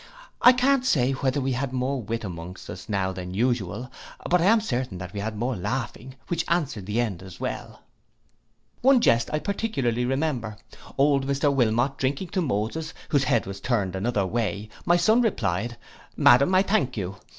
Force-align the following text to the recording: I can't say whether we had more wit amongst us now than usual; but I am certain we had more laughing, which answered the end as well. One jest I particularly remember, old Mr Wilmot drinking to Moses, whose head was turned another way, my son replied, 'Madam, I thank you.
I 0.41 0.51
can't 0.51 0.83
say 0.83 1.11
whether 1.11 1.39
we 1.39 1.51
had 1.51 1.71
more 1.73 2.01
wit 2.01 2.23
amongst 2.23 2.71
us 2.71 2.89
now 2.89 3.11
than 3.11 3.35
usual; 3.35 3.91
but 4.27 4.41
I 4.41 4.45
am 4.45 4.59
certain 4.59 4.99
we 5.13 5.19
had 5.19 5.37
more 5.37 5.55
laughing, 5.55 6.15
which 6.27 6.43
answered 6.47 6.87
the 6.87 6.99
end 6.99 7.21
as 7.21 7.39
well. 7.39 7.83
One 8.81 8.99
jest 8.99 9.29
I 9.31 9.37
particularly 9.37 10.05
remember, 10.05 10.57
old 10.97 11.27
Mr 11.27 11.53
Wilmot 11.53 11.99
drinking 11.99 12.29
to 12.29 12.41
Moses, 12.41 12.95
whose 13.09 13.25
head 13.25 13.45
was 13.45 13.61
turned 13.61 13.95
another 13.95 14.25
way, 14.25 14.69
my 14.87 14.97
son 14.97 15.21
replied, 15.21 15.77
'Madam, 16.17 16.55
I 16.55 16.63
thank 16.63 16.97
you. 16.97 17.17